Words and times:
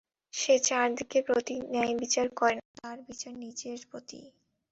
সে 0.33 0.55
চার 0.59 0.87
দিকের 0.97 1.23
প্রতি 1.27 1.55
ন্যায়বিচার 1.71 2.27
করে 2.39 2.55
না, 2.57 2.65
তার 2.79 2.97
বিচার 3.07 3.33
নিজের 3.43 3.79
প্রতিই। 3.91 4.27